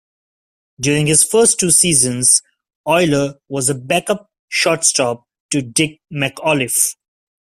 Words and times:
During 0.79 1.05
his 1.05 1.23
first 1.23 1.59
two 1.59 1.69
seasons, 1.69 2.41
Oyler 2.87 3.35
was 3.49 3.69
a 3.69 3.75
backup 3.75 4.31
shortstop 4.49 5.25
to 5.51 5.61
Dick 5.61 6.01
McAuliffe. 6.11 6.95